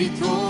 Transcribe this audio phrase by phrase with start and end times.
[0.00, 0.49] 旅途。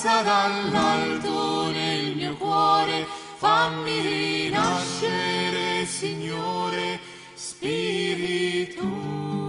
[0.00, 3.06] salvezza dall'alto nel mio cuore,
[3.36, 6.98] fammi rinascere, Signore,
[7.34, 9.39] Spirito.